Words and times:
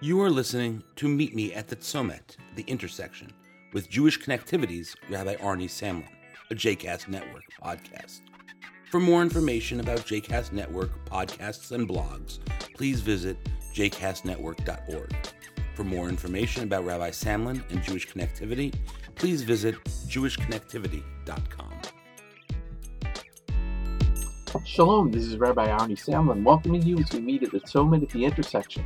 You 0.00 0.20
are 0.20 0.30
listening 0.30 0.82
to 0.96 1.08
Meet 1.08 1.34
Me 1.34 1.54
at 1.54 1.68
the 1.68 1.76
Tzomet, 1.76 2.36
the 2.56 2.64
intersection, 2.66 3.32
with 3.72 3.88
Jewish 3.88 4.20
Connectivity's 4.20 4.94
Rabbi 5.08 5.36
Arnie 5.36 5.70
Samlin, 5.70 6.08
a 6.50 6.54
JCast 6.54 7.08
Network 7.08 7.44
podcast. 7.62 8.20
For 8.90 9.00
more 9.00 9.22
information 9.22 9.80
about 9.80 10.00
JCast 10.00 10.52
Network 10.52 10.90
podcasts 11.06 11.70
and 11.72 11.88
blogs, 11.88 12.40
please 12.74 13.00
visit 13.00 13.38
jcastnetwork.org. 13.72 15.14
For 15.74 15.84
more 15.84 16.08
information 16.08 16.64
about 16.64 16.84
Rabbi 16.84 17.10
Samlin 17.10 17.62
and 17.70 17.82
Jewish 17.82 18.08
Connectivity, 18.12 18.74
please 19.14 19.42
visit 19.42 19.82
jewishconnectivity.com. 19.84 21.70
Shalom, 24.64 25.10
this 25.10 25.24
is 25.24 25.36
Rabbi 25.36 25.66
Arnie 25.66 25.98
Samlin 25.98 26.42
welcoming 26.44 26.82
you 26.82 26.98
as 26.98 27.10
we 27.12 27.20
meet 27.20 27.42
at 27.44 27.52
the 27.52 27.60
Tzomet 27.60 28.02
at 28.02 28.10
the 28.10 28.24
intersection. 28.24 28.84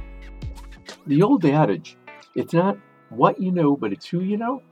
The 1.09 1.23
old 1.23 1.43
adage, 1.47 1.97
it's 2.35 2.53
not 2.53 2.77
what 3.09 3.41
you 3.41 3.51
know, 3.51 3.75
but 3.79 3.95
it's 3.95 4.05
who 4.05 4.21
you 4.21 4.37
know, 4.37 4.63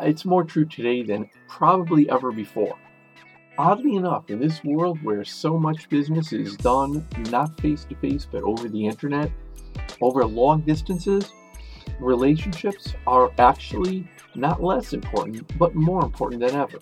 it's 0.00 0.24
more 0.24 0.42
true 0.42 0.64
today 0.64 1.02
than 1.02 1.28
probably 1.48 2.08
ever 2.08 2.32
before. 2.32 2.78
Oddly 3.58 3.96
enough, 3.96 4.30
in 4.30 4.40
this 4.40 4.64
world 4.64 4.98
where 5.02 5.22
so 5.22 5.58
much 5.58 5.90
business 5.90 6.32
is 6.32 6.56
done 6.56 7.06
not 7.28 7.60
face 7.60 7.84
to 7.84 7.94
face 7.96 8.26
but 8.32 8.42
over 8.42 8.70
the 8.70 8.86
internet, 8.86 9.30
over 10.00 10.24
long 10.24 10.62
distances, 10.62 11.30
relationships 12.00 12.94
are 13.06 13.30
actually 13.38 14.08
not 14.34 14.62
less 14.62 14.94
important, 14.94 15.58
but 15.58 15.74
more 15.74 16.02
important 16.02 16.40
than 16.40 16.56
ever. 16.56 16.78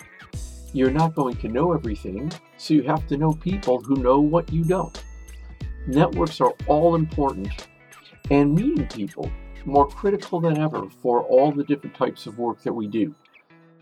You're 0.71 0.89
not 0.89 1.15
going 1.15 1.35
to 1.35 1.49
know 1.49 1.73
everything, 1.73 2.31
so 2.55 2.75
you 2.75 2.83
have 2.83 3.05
to 3.07 3.17
know 3.17 3.33
people 3.33 3.81
who 3.81 3.97
know 3.97 4.21
what 4.21 4.53
you 4.53 4.63
don't. 4.63 5.03
Networks 5.85 6.39
are 6.39 6.53
all 6.67 6.95
important, 6.95 7.49
and 8.29 8.53
meeting 8.53 8.87
people 8.87 9.29
more 9.65 9.87
critical 9.87 10.39
than 10.39 10.57
ever 10.57 10.89
for 11.01 11.21
all 11.23 11.51
the 11.51 11.63
different 11.63 11.95
types 11.95 12.25
of 12.25 12.37
work 12.37 12.61
that 12.63 12.73
we 12.73 12.87
do. 12.87 13.13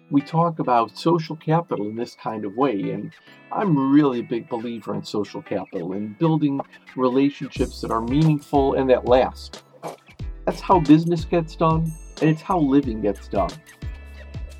We 0.09 0.21
talk 0.21 0.59
about 0.59 0.97
social 0.97 1.35
capital 1.35 1.87
in 1.87 1.95
this 1.95 2.15
kind 2.15 2.45
of 2.45 2.55
way, 2.55 2.91
and 2.91 3.11
I'm 3.51 3.91
really 3.91 4.19
a 4.19 4.23
big 4.23 4.47
believer 4.47 4.95
in 4.95 5.03
social 5.03 5.41
capital 5.41 5.93
and 5.93 6.17
building 6.17 6.61
relationships 6.95 7.81
that 7.81 7.91
are 7.91 8.01
meaningful 8.01 8.75
and 8.75 8.89
that 8.89 9.05
last. 9.05 9.63
That's 10.45 10.61
how 10.61 10.79
business 10.79 11.25
gets 11.25 11.55
done, 11.55 11.91
and 12.21 12.29
it's 12.29 12.41
how 12.41 12.57
living 12.57 13.01
gets 13.01 13.27
done. 13.27 13.49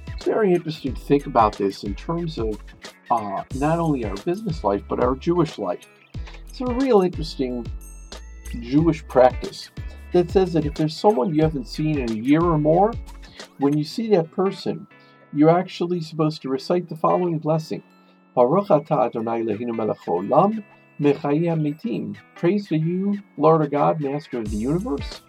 It's 0.07 0.25
very 0.25 0.53
interesting 0.53 0.93
to 0.93 1.01
think 1.01 1.27
about 1.27 1.57
this 1.57 1.83
in 1.85 1.95
terms 1.95 2.37
of 2.37 2.61
uh, 3.09 3.43
not 3.55 3.79
only 3.79 4.03
our 4.03 4.15
business 4.17 4.65
life, 4.65 4.83
but 4.89 5.01
our 5.01 5.15
Jewish 5.15 5.57
life. 5.57 5.87
It's 6.49 6.59
a 6.59 6.65
real 6.65 7.03
interesting 7.03 7.65
Jewish 8.59 9.05
practice 9.07 9.69
that 10.13 10.31
says 10.31 10.53
that 10.53 10.65
if 10.65 10.73
there's 10.73 10.95
someone 10.95 11.33
you 11.33 11.41
haven't 11.41 11.67
seen 11.67 11.99
in 11.99 12.11
a 12.11 12.21
year 12.21 12.41
or 12.41 12.57
more, 12.57 12.93
when 13.59 13.77
you 13.77 13.83
see 13.83 14.09
that 14.09 14.31
person, 14.31 14.87
you're 15.33 15.49
actually 15.49 16.01
supposed 16.01 16.41
to 16.41 16.49
recite 16.49 16.87
the 16.87 16.95
following 16.95 17.39
blessing. 17.39 17.83
Baruch 18.35 18.67
atah 18.67 19.07
Adonai 19.07 19.41
Eloheinu 19.41 19.75
melech 19.75 19.97
haolam 19.99 20.63
mitim. 20.99 22.15
Praise 22.35 22.67
to 22.67 22.77
you, 22.77 23.19
Lord 23.37 23.61
of 23.61 23.71
God, 23.71 23.99
Master 23.99 24.39
of 24.39 24.49
the 24.49 24.57
universe, 24.57 25.21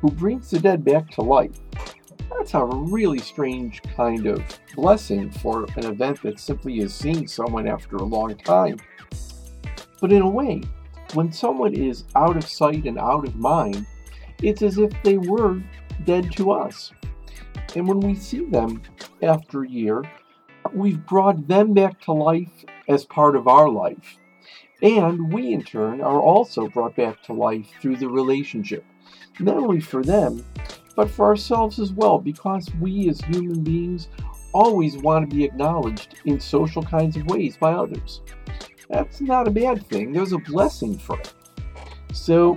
who 0.00 0.10
brings 0.10 0.50
the 0.50 0.58
dead 0.58 0.84
back 0.84 1.10
to 1.10 1.22
life. 1.22 1.52
That's 2.36 2.54
a 2.54 2.64
really 2.64 3.18
strange 3.18 3.82
kind 3.96 4.26
of 4.26 4.42
blessing 4.74 5.30
for 5.30 5.64
an 5.76 5.86
event 5.86 6.22
that 6.22 6.38
simply 6.38 6.78
is 6.78 6.94
seeing 6.94 7.26
someone 7.26 7.66
after 7.66 7.96
a 7.96 8.04
long 8.04 8.36
time. 8.36 8.78
But 10.00 10.12
in 10.12 10.22
a 10.22 10.28
way, 10.28 10.62
when 11.14 11.32
someone 11.32 11.74
is 11.74 12.04
out 12.14 12.36
of 12.36 12.46
sight 12.46 12.84
and 12.84 12.98
out 12.98 13.26
of 13.26 13.36
mind, 13.36 13.86
it's 14.42 14.62
as 14.62 14.78
if 14.78 14.92
they 15.02 15.18
were 15.18 15.62
dead 16.04 16.32
to 16.32 16.52
us. 16.52 16.92
And 17.74 17.86
when 17.86 18.00
we 18.00 18.14
see 18.14 18.44
them 18.44 18.82
after 19.22 19.62
a 19.62 19.68
year, 19.68 20.04
we've 20.72 21.04
brought 21.06 21.48
them 21.48 21.74
back 21.74 22.00
to 22.02 22.12
life 22.12 22.64
as 22.88 23.04
part 23.04 23.36
of 23.36 23.48
our 23.48 23.68
life. 23.68 24.18
And 24.82 25.32
we, 25.32 25.52
in 25.52 25.64
turn, 25.64 26.00
are 26.00 26.20
also 26.20 26.68
brought 26.68 26.96
back 26.96 27.22
to 27.24 27.32
life 27.32 27.66
through 27.80 27.96
the 27.96 28.08
relationship. 28.08 28.84
Not 29.40 29.56
only 29.56 29.80
for 29.80 30.04
them, 30.04 30.44
but 30.94 31.10
for 31.10 31.26
ourselves 31.26 31.78
as 31.78 31.92
well, 31.92 32.18
because 32.18 32.68
we 32.80 33.08
as 33.08 33.20
human 33.20 33.62
beings 33.62 34.08
always 34.52 34.96
want 34.96 35.28
to 35.28 35.36
be 35.36 35.44
acknowledged 35.44 36.16
in 36.24 36.40
social 36.40 36.82
kinds 36.82 37.16
of 37.16 37.26
ways 37.26 37.56
by 37.56 37.72
others. 37.72 38.22
That's 38.88 39.20
not 39.20 39.46
a 39.46 39.50
bad 39.50 39.86
thing, 39.86 40.12
there's 40.12 40.32
a 40.32 40.38
blessing 40.38 40.98
for 40.98 41.18
it. 41.20 41.32
So, 42.12 42.54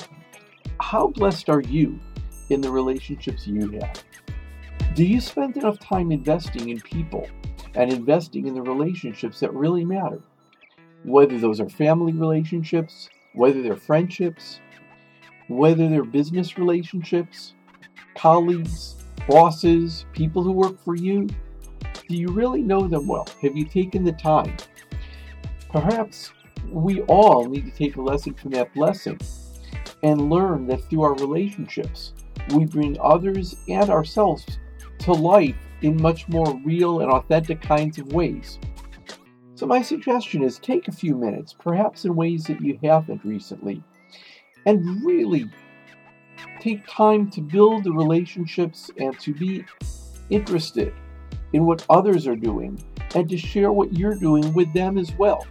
how 0.79 1.07
blessed 1.07 1.49
are 1.49 1.61
you 1.61 1.99
in 2.49 2.61
the 2.61 2.71
relationships 2.71 3.47
you 3.47 3.69
have? 3.71 4.03
Do 4.95 5.05
you 5.05 5.21
spend 5.21 5.57
enough 5.57 5.79
time 5.79 6.11
investing 6.11 6.69
in 6.69 6.79
people 6.81 7.27
and 7.75 7.91
investing 7.91 8.47
in 8.47 8.53
the 8.53 8.61
relationships 8.61 9.39
that 9.39 9.53
really 9.53 9.85
matter? 9.85 10.21
Whether 11.03 11.37
those 11.37 11.59
are 11.59 11.69
family 11.69 12.13
relationships, 12.13 13.09
whether 13.33 13.61
they're 13.61 13.75
friendships, 13.75 14.59
whether 15.47 15.87
they're 15.89 16.03
business 16.03 16.57
relationships, 16.57 17.53
colleagues, 18.15 18.95
bosses, 19.27 20.05
people 20.13 20.43
who 20.43 20.51
work 20.51 20.81
for 20.83 20.95
you? 20.95 21.27
Do 22.07 22.17
you 22.17 22.29
really 22.29 22.61
know 22.61 22.87
them 22.87 23.07
well? 23.07 23.27
Have 23.41 23.55
you 23.55 23.65
taken 23.65 24.03
the 24.03 24.11
time? 24.13 24.55
Perhaps 25.71 26.33
we 26.69 27.01
all 27.03 27.47
need 27.47 27.65
to 27.65 27.71
take 27.71 27.95
a 27.95 28.01
lesson 28.01 28.33
from 28.33 28.51
that 28.51 28.73
blessing 28.73 29.19
and 30.03 30.29
learn 30.29 30.67
that 30.67 30.83
through 30.89 31.03
our 31.03 31.15
relationships, 31.15 32.13
we 32.53 32.65
bring 32.65 32.97
others 32.99 33.55
and 33.69 33.89
ourselves 33.89 34.45
to 34.99 35.13
life 35.13 35.55
in 35.81 36.01
much 36.01 36.27
more 36.27 36.59
real 36.65 36.99
and 36.99 37.11
authentic 37.11 37.61
kinds 37.61 37.97
of 37.97 38.11
ways. 38.11 38.59
So, 39.55 39.65
my 39.65 39.81
suggestion 39.81 40.43
is 40.43 40.59
take 40.59 40.87
a 40.87 40.91
few 40.91 41.15
minutes, 41.15 41.53
perhaps 41.53 42.03
in 42.03 42.15
ways 42.15 42.45
that 42.45 42.61
you 42.61 42.77
haven't 42.83 43.23
recently, 43.23 43.81
and 44.65 45.05
really 45.05 45.49
take 46.59 46.85
time 46.87 47.29
to 47.31 47.41
build 47.41 47.83
the 47.83 47.91
relationships 47.91 48.91
and 48.97 49.17
to 49.19 49.33
be 49.33 49.63
interested 50.29 50.93
in 51.53 51.65
what 51.65 51.85
others 51.89 52.27
are 52.27 52.35
doing 52.35 52.83
and 53.15 53.29
to 53.29 53.37
share 53.37 53.71
what 53.71 53.93
you're 53.93 54.15
doing 54.15 54.53
with 54.53 54.71
them 54.73 54.97
as 54.97 55.11
well. 55.13 55.45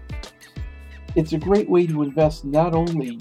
It's 1.17 1.33
a 1.33 1.39
great 1.39 1.69
way 1.69 1.87
to 1.87 2.03
invest 2.03 2.45
not 2.45 2.75
only 2.75 3.19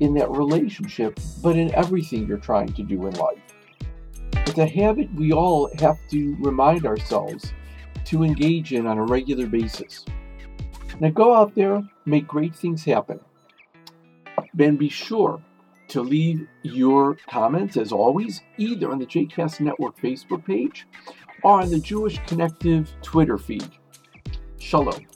in 0.00 0.14
that 0.14 0.30
relationship, 0.30 1.18
but 1.42 1.56
in 1.56 1.74
everything 1.74 2.26
you're 2.26 2.38
trying 2.38 2.72
to 2.72 2.82
do 2.82 3.06
in 3.06 3.14
life. 3.14 3.40
It's 4.32 4.58
a 4.58 4.66
habit 4.66 5.12
we 5.14 5.32
all 5.32 5.70
have 5.80 5.98
to 6.10 6.36
remind 6.38 6.86
ourselves 6.86 7.52
to 8.06 8.22
engage 8.22 8.72
in 8.72 8.86
on 8.86 8.98
a 8.98 9.04
regular 9.04 9.46
basis. 9.46 10.04
Now 11.00 11.10
go 11.10 11.34
out 11.34 11.54
there, 11.54 11.82
make 12.04 12.28
great 12.28 12.54
things 12.54 12.84
happen. 12.84 13.18
And 14.58 14.78
be 14.78 14.88
sure 14.88 15.42
to 15.88 16.00
leave 16.00 16.46
your 16.62 17.16
comments, 17.28 17.76
as 17.76 17.90
always, 17.92 18.40
either 18.56 18.90
on 18.90 18.98
the 18.98 19.06
JCast 19.06 19.60
Network 19.60 19.98
Facebook 19.98 20.44
page 20.44 20.86
or 21.42 21.60
on 21.60 21.70
the 21.70 21.80
Jewish 21.80 22.18
Connective 22.26 22.92
Twitter 23.02 23.38
feed. 23.38 23.68
Shalom. 24.58 25.06